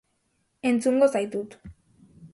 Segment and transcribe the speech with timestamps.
[0.69, 1.59] Entzungo zaitut.